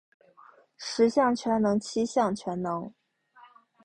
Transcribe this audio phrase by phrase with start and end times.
[0.77, 2.91] 十项全能七项全能